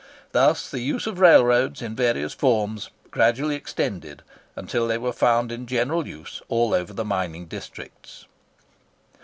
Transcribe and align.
Thus 0.31 0.67
the 0.67 0.79
use 0.79 1.05
of 1.05 1.19
railroads, 1.19 1.79
in 1.79 1.95
various 1.95 2.33
forms, 2.33 2.89
gradually 3.11 3.53
extended, 3.53 4.23
until 4.55 4.87
they 4.87 4.97
were 4.97 5.13
found 5.13 5.51
in 5.51 5.67
general 5.67 6.07
use 6.07 6.41
all 6.49 6.73
over 6.73 6.91
the 6.91 7.05
mining 7.05 7.45
districts. 7.45 8.25